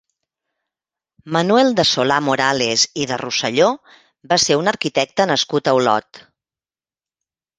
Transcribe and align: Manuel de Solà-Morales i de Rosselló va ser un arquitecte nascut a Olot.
Manuel 1.35 1.67
de 1.79 1.83
Solà-Morales 1.89 2.85
i 3.03 3.05
de 3.11 3.19
Rosselló 3.23 3.67
va 4.31 4.39
ser 4.47 4.57
un 4.61 4.71
arquitecte 4.71 5.27
nascut 5.33 5.69
a 5.69 5.75
Olot. 5.81 6.23